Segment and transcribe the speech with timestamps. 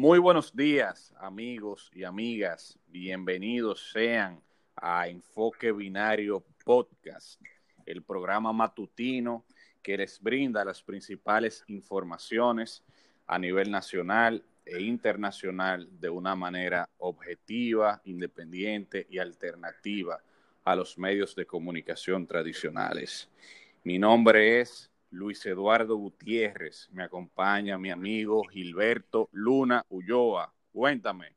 [0.00, 2.78] Muy buenos días, amigos y amigas.
[2.86, 4.40] Bienvenidos sean
[4.76, 7.42] a Enfoque Binario Podcast,
[7.84, 9.44] el programa matutino
[9.82, 12.84] que les brinda las principales informaciones
[13.26, 20.22] a nivel nacional e internacional de una manera objetiva, independiente y alternativa
[20.62, 23.28] a los medios de comunicación tradicionales.
[23.82, 26.88] Mi nombre es Luis Eduardo Gutiérrez.
[26.92, 30.54] Me acompaña mi amigo Gilberto Luna Ulloa.
[30.72, 31.34] Cuéntame.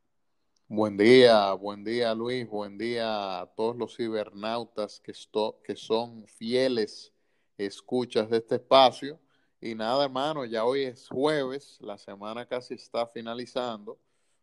[0.68, 5.12] Buen día, buen día Luis, buen día a todos los cibernautas que,
[5.64, 7.12] que son fieles
[7.58, 9.20] escuchas de este espacio.
[9.60, 13.98] Y nada, hermano, ya hoy es jueves, la semana casi está finalizando.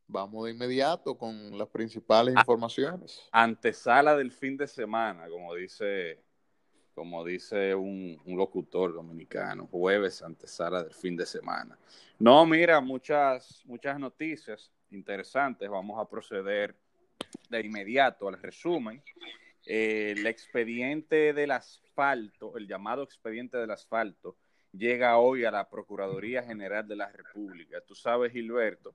[0.07, 3.21] Vamos de inmediato con las principales ah, informaciones.
[3.31, 6.23] Antesala del fin de semana, como dice
[6.99, 11.79] como dice un, locutor dominicano, jueves antesala del fin de semana.
[12.19, 15.69] No, mira, muchas, muchas noticias interesantes.
[15.69, 16.75] Vamos a proceder
[17.49, 19.01] de inmediato al resumen.
[19.65, 24.35] el expediente del asfalto, el llamado expediente del asfalto,
[24.73, 27.79] llega hoy a la Procuraduría General de la República.
[27.79, 28.93] Tú sabes, Gilberto,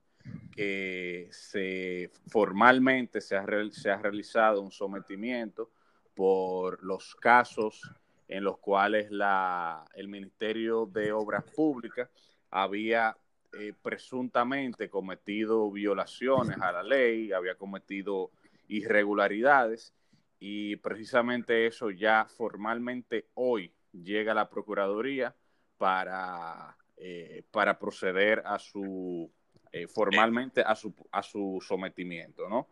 [0.54, 5.70] que se formalmente se ha, se ha realizado un sometimiento
[6.14, 7.82] por los casos
[8.28, 12.08] en los cuales la, el Ministerio de Obras Públicas
[12.50, 13.16] había
[13.52, 18.30] eh, presuntamente cometido violaciones a la ley, había cometido
[18.68, 19.92] irregularidades
[20.40, 25.34] y precisamente eso ya formalmente hoy llega a la Procuraduría
[25.76, 29.30] para, eh, para proceder a su
[29.70, 32.68] eh, formalmente a su, a su sometimiento, ¿no?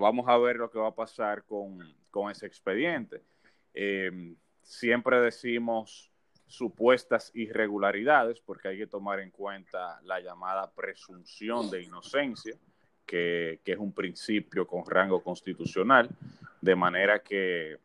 [0.00, 1.78] vamos a ver lo que va a pasar con,
[2.16, 3.20] con ese expediente.
[4.62, 6.10] siempre decimos
[6.46, 12.56] supuestas irregularidades, porque hay que tomar en cuenta la llamada presunción de inocencia,
[13.04, 16.08] que, que es un principio con rango constitucional,
[16.62, 17.76] de manera que,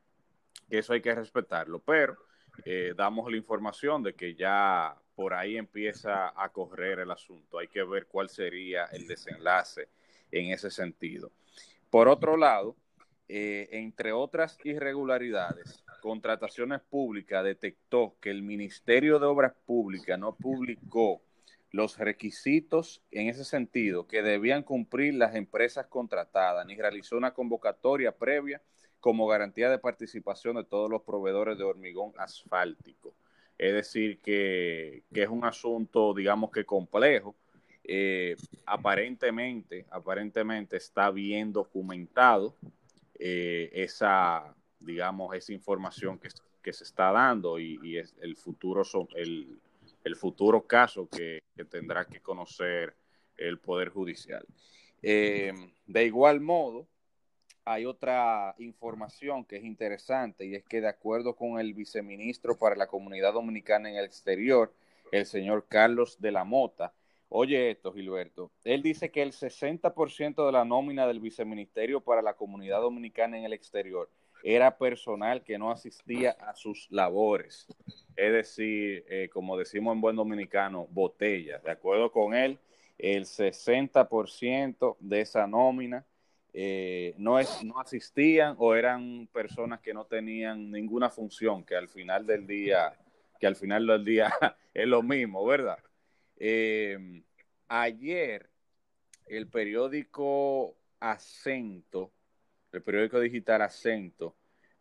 [0.69, 1.79] que eso hay que respetarlo.
[1.79, 2.15] Pero
[2.63, 7.59] eh, damos la información de que ya por ahí empieza a correr el asunto.
[7.59, 9.89] Hay que ver cuál sería el desenlace
[10.31, 11.33] en ese sentido.
[11.89, 12.77] Por otro lado,
[13.33, 21.21] eh, entre otras irregularidades, Contrataciones Públicas detectó que el Ministerio de Obras Públicas no publicó
[21.71, 28.11] los requisitos en ese sentido que debían cumplir las empresas contratadas, ni realizó una convocatoria
[28.11, 28.61] previa
[28.99, 33.15] como garantía de participación de todos los proveedores de hormigón asfáltico.
[33.57, 37.33] Es decir, que, es un asunto, digamos que complejo.
[37.85, 42.57] Eh, aparentemente, aparentemente está bien documentado
[43.23, 46.29] eh, esa, digamos, esa información que,
[46.63, 48.81] que se está dando y, es el futuro,
[49.15, 49.59] el,
[50.03, 52.95] el futuro caso que, tendrá que conocer
[53.37, 54.43] el Poder Judicial.
[55.03, 55.53] Eh,
[55.85, 56.87] de igual modo,
[57.63, 62.75] hay otra información que es interesante y es que de acuerdo con el viceministro para
[62.75, 64.73] la comunidad dominicana en el exterior,
[65.11, 66.91] el señor Carlos de la Mota,
[67.31, 72.33] oye esto, Gilberto, él dice que el 60% de la nómina del viceministerio para la
[72.33, 74.09] comunidad dominicana en el exterior
[74.43, 77.67] era personal que no asistía a sus labores.
[78.15, 81.59] Es decir, eh, como decimos en buen dominicano, botella.
[81.59, 82.59] De acuerdo con él,
[82.97, 86.05] el 60% de esa nómina
[86.53, 91.87] eh, no, es, no asistían o eran personas que no tenían ninguna función, que al
[91.87, 92.93] final del día,
[93.39, 94.31] que al final del día
[94.73, 95.77] es lo mismo, ¿verdad?
[96.43, 97.23] Eh,
[97.67, 98.49] ayer
[99.27, 102.11] el periódico Acento
[102.71, 104.35] el periódico digital Acento,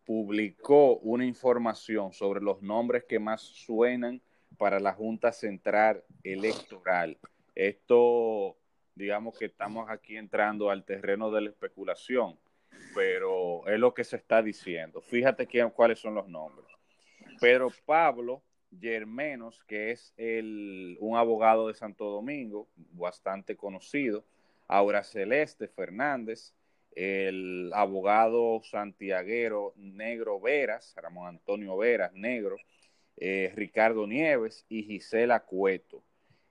[0.05, 4.21] publicó una información sobre los nombres que más suenan
[4.57, 7.17] para la Junta Central Electoral.
[7.53, 8.57] Esto,
[8.95, 12.39] digamos que estamos aquí entrando al terreno de la especulación,
[12.95, 15.01] pero es lo que se está diciendo.
[15.01, 16.67] Fíjate cuáles son los nombres.
[17.39, 18.43] Pedro Pablo
[18.79, 24.23] Germenos, que es el, un abogado de Santo Domingo, bastante conocido.
[24.67, 26.53] Aura Celeste Fernández,
[26.95, 32.57] el abogado santiaguero Negro Veras, Ramón Antonio Veras, Negro,
[33.17, 36.03] eh, Ricardo Nieves y Gisela Cueto.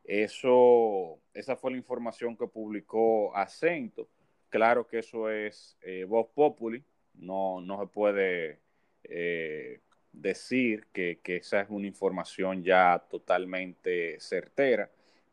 [0.05, 4.09] Eso, esa fue la información que publicó Acento.
[4.49, 6.85] Claro que eso es eh, voz populi,
[7.15, 8.61] no, no se puede
[9.05, 9.81] eh,
[10.13, 14.91] decir que, que esa es una información ya totalmente certera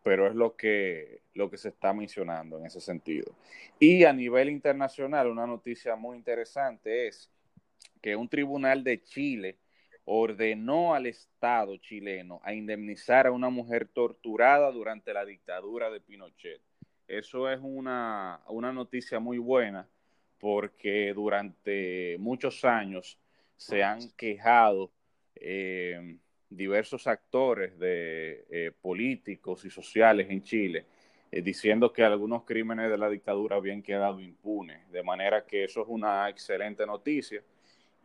[0.07, 3.35] pero es lo que, lo que se está mencionando en ese sentido.
[3.77, 7.29] Y a nivel internacional, una noticia muy interesante es
[8.01, 9.57] que un tribunal de Chile
[10.05, 16.61] ordenó al Estado chileno a indemnizar a una mujer torturada durante la dictadura de Pinochet.
[17.09, 19.89] eso es una, una noticia muy buena
[20.39, 23.19] porque durante muchos años
[23.57, 24.91] se han quejado
[25.35, 26.17] eh,
[26.49, 30.85] diversos actores de eh, políticos y sociales en Chile
[31.31, 35.81] eh, diciendo que algunos crímenes de la dictadura habían quedado impunes, de manera que eso
[35.81, 37.43] es una excelente noticia.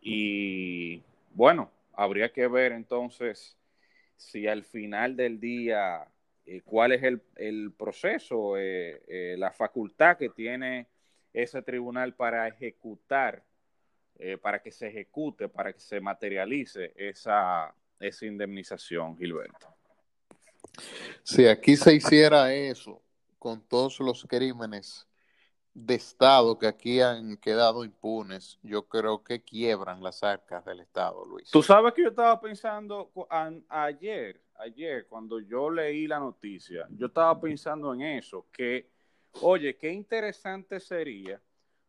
[0.01, 1.01] Y
[1.33, 3.55] bueno, habría que ver entonces
[4.17, 6.05] si al final del día
[6.65, 10.87] cuál es el, el proceso, la facultad que tiene
[11.31, 13.43] ese tribunal para ejecutar
[14.15, 19.67] eh, para que se ejecute, para que se materialice esa, esa indemnización, Gilberto.
[21.23, 23.01] Si aquí se hiciera eso
[23.37, 25.07] con todos los crímenes
[25.73, 31.25] de Estado que aquí han quedado impunes, yo creo que quiebran las arcas del Estado,
[31.25, 31.49] Luis.
[31.49, 33.11] Tú sabes que yo estaba pensando
[33.69, 38.91] ayer, ayer, cuando yo leí la noticia, yo estaba pensando en eso, que,
[39.41, 41.41] oye, qué interesante sería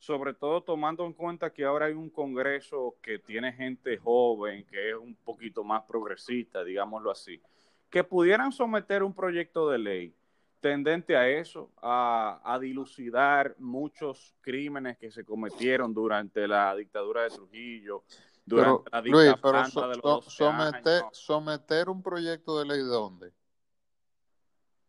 [0.04, 4.90] sobre todo tomando en cuenta que ahora hay un Congreso que tiene gente joven, que
[4.90, 7.40] es un poquito más progresista, digámoslo así,
[7.88, 10.14] que pudieran someter un proyecto de ley
[10.60, 18.04] tendente a eso, a, dilucidar muchos crímenes que se cometieron durante la dictadura de Trujillo,
[18.44, 23.32] durante la dictadura de los someter, someter un proyecto de ley de dónde?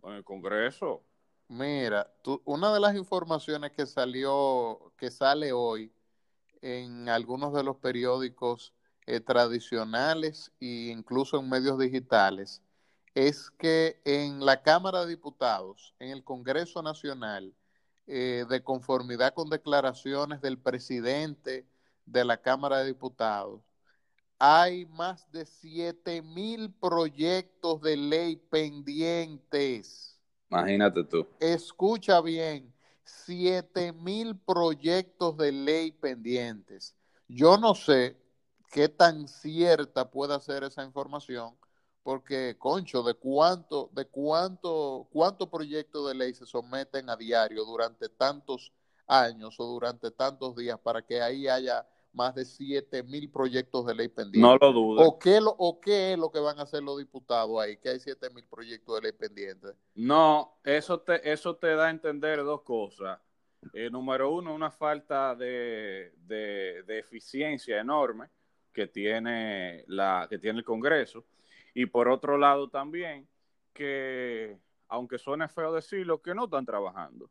[0.03, 1.03] En el Congreso.
[1.47, 2.11] Mira,
[2.45, 5.91] una de las informaciones que salió, que sale hoy
[6.61, 8.73] en algunos de los periódicos
[9.05, 12.61] eh, tradicionales e incluso en medios digitales,
[13.13, 17.53] es que en la Cámara de Diputados, en el Congreso Nacional,
[18.07, 21.67] eh, de conformidad con declaraciones del presidente
[22.05, 23.61] de la Cámara de Diputados,
[24.39, 30.14] hay más de 7 mil proyectos de ley pendientes
[30.55, 31.27] Imagínate tú.
[31.39, 32.73] Escucha bien,
[33.03, 36.95] siete mil proyectos de ley pendientes.
[37.27, 38.15] Yo no sé
[38.71, 41.55] qué tan cierta puede ser esa información,
[42.03, 48.09] porque, concho, de cuánto, de cuánto, cuántos proyectos de ley se someten a diario durante
[48.09, 48.71] tantos
[49.07, 53.93] años o durante tantos días para que ahí haya más de 7 mil proyectos de
[53.93, 54.41] ley pendientes.
[54.41, 55.01] No lo dudo.
[55.01, 57.77] ¿O qué, lo, ¿O qué es lo que van a hacer los diputados ahí?
[57.77, 59.75] Que hay 7 mil proyectos de ley pendientes.
[59.95, 63.19] No, eso te, eso te da a entender dos cosas.
[63.73, 68.29] Eh, número uno, una falta de, de, eficiencia enorme
[68.71, 71.25] que tiene, la, que tiene el Congreso.
[71.73, 73.27] Y por otro lado también,
[73.73, 74.57] que
[74.87, 77.29] aunque suene feo decirlo, que no están trabajando.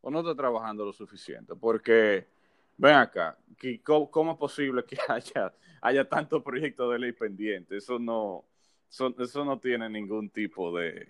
[0.00, 1.56] O no están trabajando lo suficiente.
[1.56, 2.28] Porque
[2.76, 3.38] Ven acá,
[3.84, 7.84] ¿cómo, es posible que haya, haya tantos proyectos de ley pendientes?
[7.84, 8.44] Eso no,
[8.88, 11.08] eso, no tiene ningún tipo de,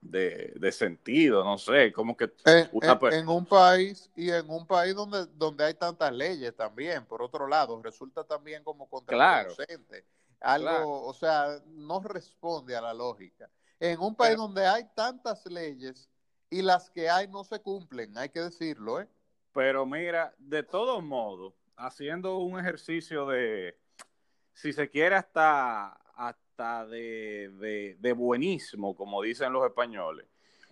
[0.00, 2.32] de, sentido, no sé, como que...
[2.44, 7.46] En, un país y en un país donde, donde hay tantas leyes también, por otro
[7.46, 10.04] lado, resulta también como contraproducente.
[10.40, 13.50] Algo, o sea, no responde a la lógica.
[13.80, 16.08] En un país donde hay tantas leyes
[16.50, 19.08] y las que hay no se cumplen, hay que decirlo, ¿eh?
[19.56, 23.74] Pero mira, de todos modos, haciendo un ejercicio de,
[24.52, 30.26] si se quiere, hasta, hasta de, de, buenísimo, como dicen los españoles,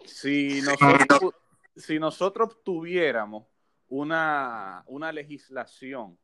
[0.04, 1.32] si nosotros,
[1.74, 3.46] si nosotros tuviéramos
[3.88, 6.18] una, una legislación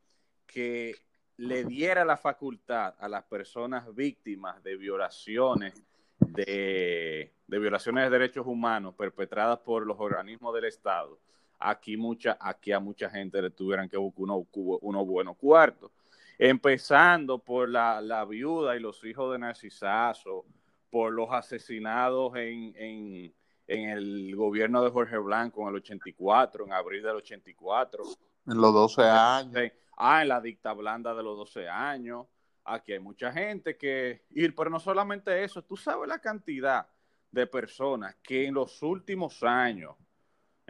[0.47, 0.97] que
[1.39, 5.83] le diera la facultad a las personas víctimas de violaciones
[6.19, 11.19] de, de, violaciones de derechos humanos perpetradas por los organismos del Estado,
[11.61, 15.93] aquí, mucha, aquí a mucha gente le tuvieran que buscar unos uno buenos cuartos.
[16.39, 20.47] Empezando por la, la, viuda y los hijos de Narcisazo,
[20.91, 23.35] por los asesinados en, en,
[23.67, 28.05] en, el gobierno de Jorge Blanco en el 84, en abril del 84.
[28.47, 29.73] En los 12 años.
[29.99, 32.27] Ah, en la dicta blanda de los 12 años.
[32.65, 36.87] Aquí hay mucha gente que ir, pero no solamente eso, tú sabes la cantidad
[37.31, 39.95] de personas que en los últimos años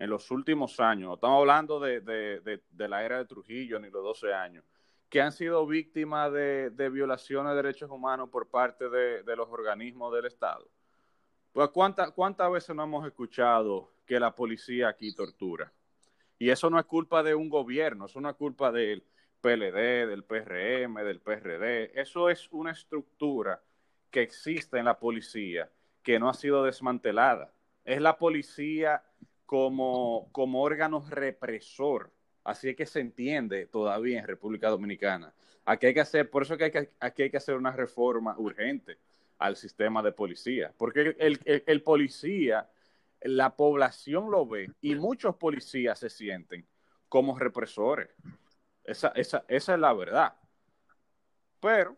[0.01, 4.03] en los últimos años, no estamos hablando de, de, la era de Trujillo ni los
[4.03, 4.65] 12 años,
[5.11, 10.25] que han sido víctimas de, violaciones de derechos humanos por parte de, los organismos del
[10.25, 10.67] Estado.
[11.53, 15.71] Pues ¿cuántas, ¿cuántas veces no hemos escuchado que la policía aquí tortura?
[16.39, 19.05] Y eso no es culpa de un gobierno, eso no es culpa del
[19.43, 22.01] PLD, del PRM, del PRD.
[22.01, 23.63] Eso es una estructura
[24.11, 25.71] que existe en la policía
[26.03, 27.53] que no ha sido desmantelada.
[27.85, 29.03] Es la policía
[29.51, 32.13] como, como órgano represor.
[32.45, 35.35] Así es que se entiende todavía en República Dominicana.
[35.65, 38.39] Aquí hay que hacer, por eso que, hay que aquí hay que hacer una reforma
[38.39, 38.99] urgente
[39.39, 42.71] al sistema de policía, porque el, el, policía
[43.23, 46.65] la población lo ve y muchos policías se sienten
[47.09, 48.09] como represores.
[48.85, 50.33] Esa, esa, esa es la verdad.
[51.59, 51.97] Pero,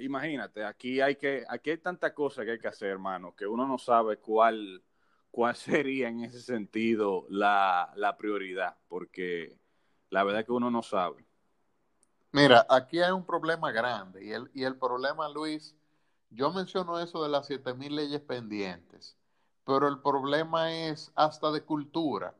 [0.00, 3.64] imagínate, aquí hay que, aquí hay tanta cosa que hay que hacer, hermano, que uno
[3.64, 4.82] no sabe cuál,
[5.34, 9.58] cuál sería en ese sentido la, la prioridad, porque
[10.10, 11.26] la verdad es que uno no sabe.
[12.30, 15.74] Mira, aquí hay un problema grande y el, y el problema, Luis,
[16.30, 19.16] yo menciono eso de las 7.000 leyes pendientes,
[19.64, 22.34] pero el problema es hasta de cultura,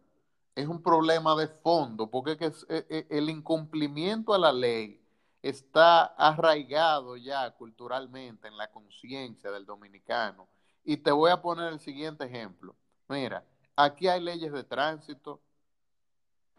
[0.55, 5.01] es un problema de fondo, porque eh, eh, el incumplimiento a la ley
[5.43, 10.49] está arraigado ya culturalmente en la conciencia del dominicano.
[10.85, 12.77] Y te voy a poner el siguiente ejemplo.
[13.09, 13.45] Mira,
[13.77, 15.41] aquí hay leyes de tránsito,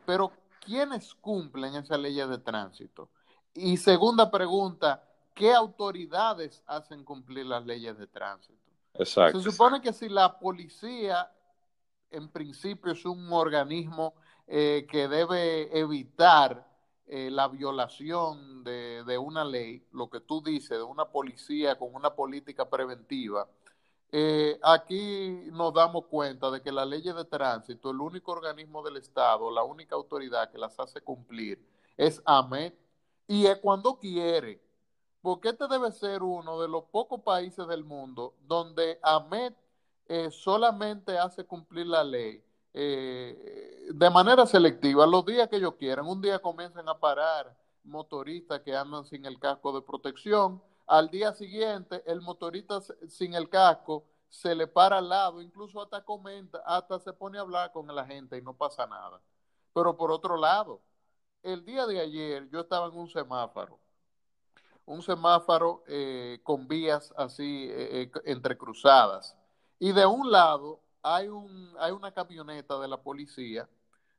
[0.05, 3.09] pero ¿quiénes cumplen esas leyes de tránsito?
[3.53, 8.59] Y segunda pregunta, ¿qué autoridades hacen cumplir las leyes de tránsito?
[8.93, 9.39] Exacto.
[9.39, 11.31] Se supone que si la policía,
[12.11, 14.13] en principio, es un organismo
[14.47, 16.67] eh, que debe evitar
[17.07, 21.93] eh, la violación de, de, una ley, lo que tú dices, de una policía con
[21.93, 23.47] una política preventiva,
[24.17, 28.95] eh, aquí nos damos cuenta de que las leyes de tránsito, el único organismo del
[28.95, 31.61] Estado, la única autoridad que las hace cumplir
[31.97, 32.73] es AMET
[33.27, 34.61] y es cuando quiere.
[35.21, 39.53] Porque este debe ser uno de los pocos países del mundo donde AMET
[40.07, 42.41] eh, solamente hace cumplir la ley
[42.73, 46.07] eh, de manera selectiva, los días que ellos quieran.
[46.07, 47.53] Un día comienzan a parar
[47.83, 50.61] motoristas que andan sin el casco de protección.
[50.87, 56.03] Al día siguiente, el motorista sin el casco se le para al lado, incluso hasta
[56.03, 59.21] comenta, hasta se pone a hablar con la gente y no pasa nada.
[59.73, 60.81] Pero por otro lado,
[61.41, 63.79] el día de ayer yo estaba en un semáforo,
[64.85, 69.35] un semáforo eh, con vías así eh, eh, entrecruzadas.
[69.79, 73.67] Y de un lado hay, un, hay una camioneta de la policía,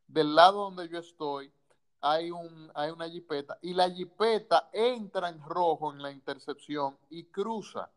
[0.08, 1.52] del lado donde yo estoy
[2.00, 7.24] hay, un, hay una jipeta y la jipeta entra en rojo en la intercepción y
[7.24, 7.90] cruza.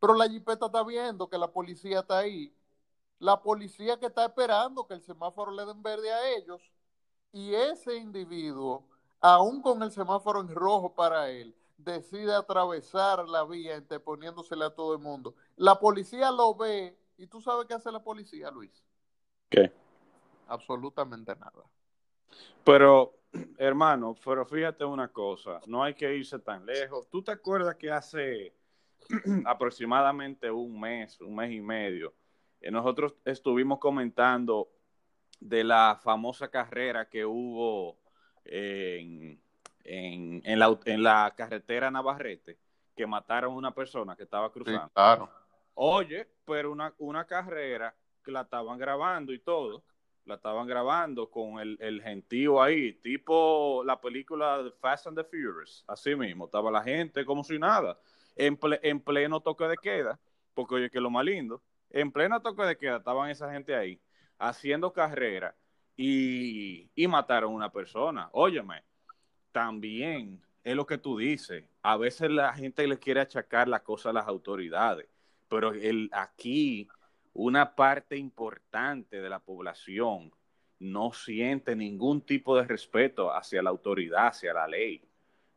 [0.00, 2.54] Pero la jipeta está viendo que la policía está ahí.
[3.18, 6.62] La policía que está esperando que el semáforo le den verde a ellos
[7.32, 8.84] y ese individuo,
[9.20, 14.94] aún con el semáforo en rojo para él, decide atravesar la vía interponiéndosele a todo
[14.94, 15.34] el mundo.
[15.56, 18.82] La policía lo ve y tú sabes qué hace la policía, Luis.
[19.50, 19.72] ¿Qué?
[20.48, 21.62] Absolutamente nada.
[22.64, 23.14] Pero,
[23.58, 27.08] hermano, pero fíjate una cosa, no hay que irse tan lejos.
[27.08, 28.54] ¿Tú te acuerdas que hace
[29.46, 32.14] aproximadamente un mes, un mes y medio,
[32.60, 34.70] eh, nosotros estuvimos comentando
[35.40, 37.98] de la famosa carrera que hubo
[38.44, 39.40] en,
[39.84, 42.58] en, en, la, en la carretera Navarrete,
[42.94, 44.86] que mataron a una persona que estaba cruzando.
[44.86, 45.30] Sí, claro.
[45.74, 49.82] Oye, pero una, una carrera que la estaban grabando y todo,
[50.24, 55.24] la estaban grabando con el, el gentío ahí, tipo la película de Fast and the
[55.24, 57.98] Furious, así mismo, estaba la gente como si nada,
[58.36, 60.18] en, ple, en pleno toque de queda,
[60.54, 64.00] porque oye, que lo más lindo, en pleno toque de queda estaban esa gente ahí,
[64.38, 65.54] haciendo carrera
[65.96, 68.28] y, y mataron a una persona.
[68.32, 68.82] Óyeme,
[69.52, 71.64] también es lo que tú dices.
[71.82, 75.08] A veces la gente le quiere achacar la cosa a las autoridades,
[75.48, 76.88] pero el, aquí
[77.32, 80.32] una parte importante de la población
[80.78, 85.02] no siente ningún tipo de respeto hacia la autoridad, hacia la ley.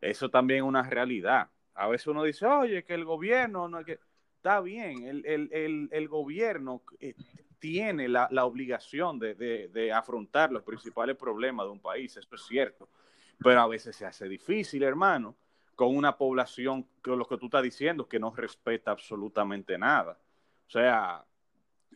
[0.01, 1.49] Eso también es una realidad.
[1.75, 3.99] A veces uno dice, oye, que el gobierno no que...
[4.37, 7.15] Está bien, el, el, el, el gobierno eh,
[7.59, 12.35] tiene la, la obligación de, de, de, afrontar los principales problemas de un país, eso
[12.35, 12.89] es cierto,
[13.39, 15.37] pero a veces se hace difícil, hermano,
[15.75, 20.19] con una población, con lo que tú estás diciendo, que no respeta absolutamente nada.
[20.67, 21.23] O sea,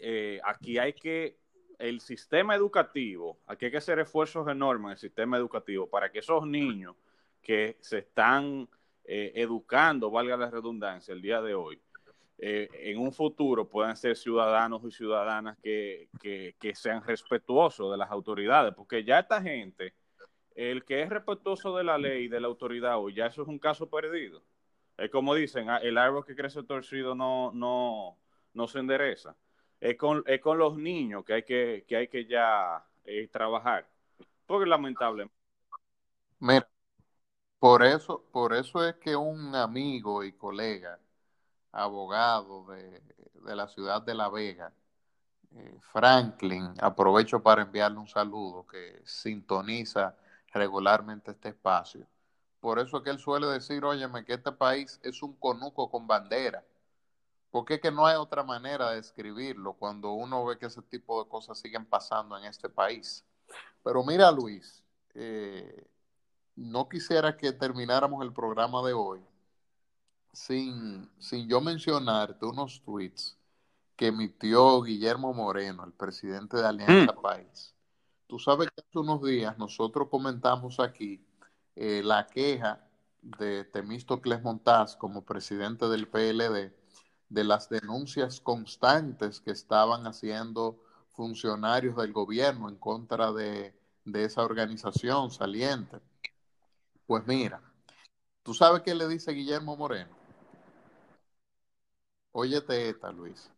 [0.01, 1.37] eh, aquí hay que,
[1.79, 6.19] el sistema educativo, aquí hay que hacer esfuerzos enormes en el sistema educativo para que
[6.19, 6.95] esos niños
[7.41, 8.67] que se están
[9.05, 11.79] eh, educando, valga la redundancia, el día de hoy,
[12.39, 17.97] eh, en un futuro puedan ser ciudadanos y ciudadanas que, que, que, sean respetuosos de
[17.97, 19.93] las autoridades, porque ya esta gente,
[20.55, 23.59] el que es respetuoso de la ley, de la autoridad, o ya eso es un
[23.59, 24.43] caso perdido.
[24.97, 28.17] Es como dicen, ah, el árbol que crece torcido no, no,
[28.53, 29.35] no se endereza.
[29.79, 33.87] Es con, es con los niños que hay que, que, hay que ya eh, trabajar,
[34.45, 35.35] porque lamentablemente.
[36.39, 36.67] Mira,
[37.59, 40.99] por eso, por eso es que un amigo y colega
[41.71, 43.01] abogado de,
[43.45, 44.73] de, la ciudad de La Vega,
[45.55, 50.15] eh, Franklin, aprovecho para enviarle un saludo que sintoniza
[50.53, 52.05] regularmente este espacio.
[52.59, 56.07] Por eso es que él suele decir, óyeme, que este país es un conuco con
[56.07, 56.63] bandera,
[57.57, 61.23] porque es que no hay otra manera de escribirlo cuando uno ve que ese tipo
[61.23, 63.25] de cosas siguen pasando en este país.
[63.83, 64.83] Pero mira, Luis,
[65.15, 65.87] eh,
[66.55, 69.21] no quisiera que termináramos el programa de hoy
[70.31, 73.35] sin, sin yo mencionarte unos tweets
[73.95, 77.21] que emitió Guillermo Moreno, el presidente de Alianza mm.
[77.23, 77.73] País.
[78.27, 81.25] Tú sabes que hace unos días nosotros comentamos aquí
[81.75, 82.87] eh, la queja
[83.23, 86.85] de Temístocles Montaz como presidente del PLD
[87.29, 90.79] de las denuncias constantes que estaban haciendo
[91.09, 93.73] funcionarios del gobierno en contra de,
[94.05, 95.99] de esa organización saliente.
[97.05, 97.61] Pues mira,
[98.43, 100.15] ¿tú sabes qué le dice Guillermo Moreno?
[102.31, 103.49] Óyete esta, Luis.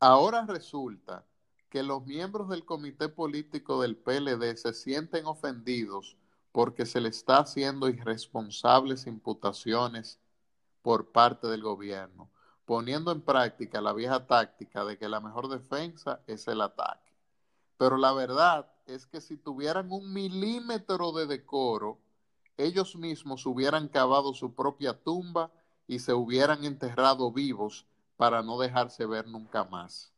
[0.00, 1.24] Ahora resulta
[1.68, 6.16] que los miembros del comité político del PLD se sienten ofendidos
[6.52, 10.18] porque se le está haciendo irresponsables imputaciones
[10.82, 12.30] por parte del gobierno,
[12.68, 17.10] poniendo en práctica la vieja táctica de que la mejor defensa es el ataque.
[17.78, 21.96] Pero la verdad es que si tuvieran un milímetro de decoro,
[22.58, 25.50] ellos mismos hubieran cavado su propia tumba
[25.86, 27.86] y se hubieran enterrado vivos
[28.18, 30.12] para no dejarse ver nunca más.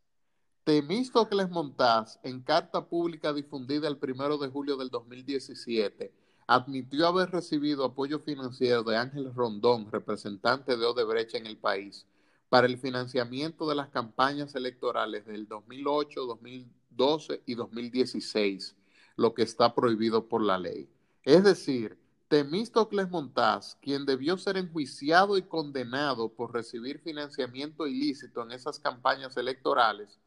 [0.64, 6.12] Temístocles Montaz, en carta pública difundida el primero de julio del 2017,
[6.48, 12.06] admitió haber recibido apoyo financiero de Ángel Rondón, representante de Odebrecht en el país,
[12.50, 18.76] para el financiamiento de las campañas electorales del 2008, 2012 y 2016,
[19.16, 20.88] lo que está prohibido por la ley.
[21.22, 28.50] Es decir, Temístocles Montaz, quien debió ser enjuiciado y condenado por recibir financiamiento ilícito en
[28.50, 30.18] esas campañas electorales,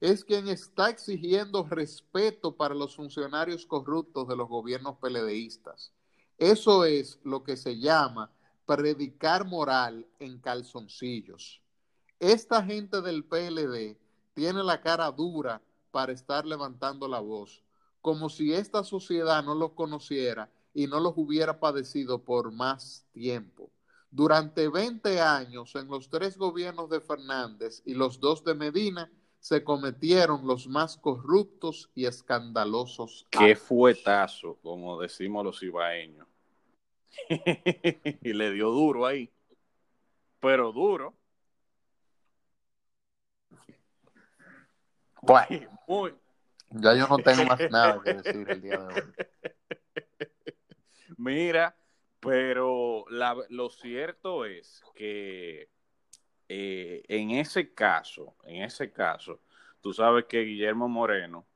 [0.00, 5.92] es quien está exigiendo respeto para los funcionarios corruptos de los gobiernos peledeístas.
[6.36, 8.30] Eso es lo que se llama
[8.66, 11.62] predicar moral en calzoncillos.
[12.20, 13.96] Esta gente del PLD
[14.34, 17.64] tiene la cara dura para estar levantando la voz,
[18.02, 23.70] como si esta sociedad no lo conociera y no los hubiera padecido por más tiempo.
[24.10, 29.64] Durante 20 años, en los tres gobiernos de Fernández y los dos de Medina, se
[29.64, 33.26] cometieron los más corruptos y escandalosos.
[33.30, 36.28] Qué fuetazo, como decimos los ibaeños.
[38.20, 39.32] y le dio duro ahí.
[40.38, 41.14] Pero duro.
[45.86, 46.14] Muy.
[46.70, 49.14] Ya yo no tengo más nada que decir el día de hoy.
[51.16, 51.76] Mira,
[52.20, 55.68] pero lo cierto es que
[56.48, 59.40] eh, en ese caso, en ese caso,
[59.80, 61.46] tú sabes que Guillermo Moreno,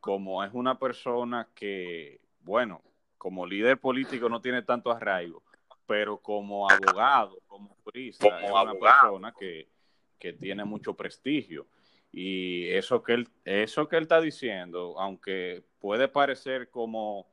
[0.00, 2.82] como es una persona que, bueno,
[3.16, 5.42] como líder político no tiene tanto arraigo,
[5.86, 9.68] pero como abogado, como jurista, es una persona que,
[10.18, 11.66] que tiene mucho prestigio.
[12.10, 17.26] Y eso que él, eso que él está diciendo, aunque puede parecer como,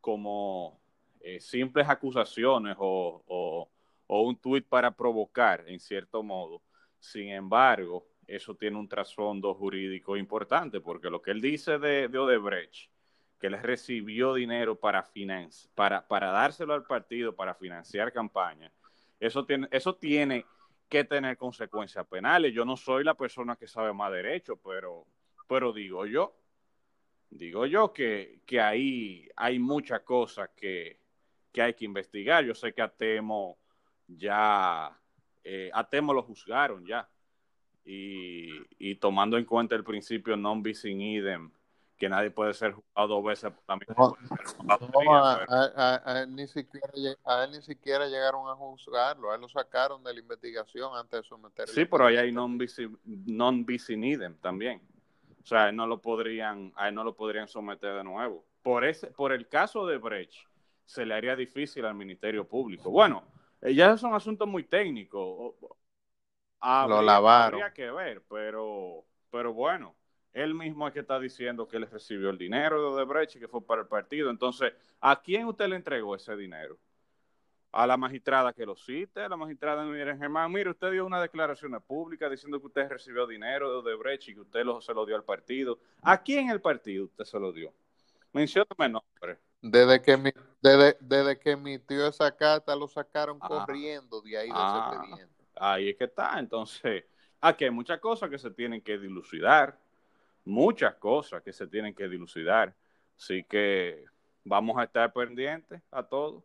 [0.00, 0.78] como
[1.20, 3.68] eh, simples acusaciones o,
[4.08, 6.62] un tuit para provocar, en cierto modo.
[7.00, 12.90] Sin embargo, eso tiene un trasfondo jurídico importante, porque lo que él dice de, Odebrecht,
[13.40, 15.04] que él recibió dinero para,
[15.74, 18.72] para, para dárselo al partido para financiar campañas,
[19.18, 20.44] eso tiene, eso tiene
[20.88, 22.52] que tener consecuencias penales.
[22.52, 25.06] Yo no soy la persona que sabe más derecho, pero,
[25.48, 26.36] pero digo yo,
[27.30, 31.00] digo yo que, que ahí hay muchas cosas que,
[31.52, 32.44] que hay que investigar.
[32.44, 33.58] Yo sé que a Temo
[34.06, 34.96] ya,
[35.42, 37.08] eh, a Temo lo juzgaron ya.
[37.88, 41.50] Y, tomando en cuenta el principio non bis in idem,
[41.96, 43.94] que nadie puede ser juzgado dos veces también
[45.08, 46.88] a, él ni siquiera,
[47.24, 51.22] a él ni siquiera llegaron a juzgarlo, a él lo sacaron de la investigación antes
[51.22, 51.72] de someterlo.
[51.72, 53.66] Sí, pero ahí hay non bis, non
[54.40, 54.82] también.
[55.42, 58.44] O sea, no lo podrían, a él no lo podrían someter de nuevo.
[58.62, 60.46] Por ese, por el caso de Brecht,
[60.84, 62.90] se le haría difícil al Ministerio Público.
[62.90, 63.22] Bueno,
[63.62, 65.54] eh, ya son asuntos muy técnicos.
[66.60, 67.62] Lo lavaron.
[67.62, 69.94] Habría que ver, pero, pero bueno,
[70.36, 73.48] él mismo es que está diciendo que él recibió el dinero de Odebrecht y que
[73.48, 74.28] fue para el partido.
[74.28, 76.78] Entonces, ¿a quién usted le entregó ese dinero?
[77.72, 81.22] A la magistrada que lo cite, a la magistrada Miriam Germán, mire, usted dio una
[81.22, 85.06] declaración pública diciendo que usted recibió dinero de Odebrecht y que usted lo, se lo
[85.06, 85.78] dio al partido.
[86.02, 87.72] ¿A quién el partido usted se lo dio?
[88.34, 89.38] Mencióname nombre.
[89.62, 93.48] Desde que, mi, desde, desde que emitió esa carta lo sacaron ah.
[93.48, 94.90] corriendo de ahí de ese ah.
[94.92, 95.44] expediente.
[95.56, 96.38] Ahí es que está.
[96.38, 97.04] Entonces,
[97.40, 99.85] aquí hay muchas cosas que se tienen que dilucidar.
[100.46, 102.74] Muchas cosas que se tienen que dilucidar.
[103.18, 104.06] Así que
[104.44, 106.42] vamos a estar pendientes a todo.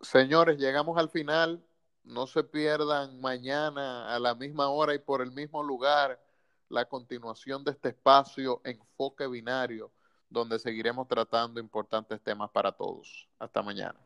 [0.00, 1.62] Señores, llegamos al final
[2.06, 6.20] no se pierdan mañana a la misma hora y por el mismo lugar
[6.68, 9.92] la continuación de este espacio Enfoque Binario,
[10.30, 13.28] donde seguiremos tratando importantes temas para todos.
[13.38, 14.05] Hasta mañana.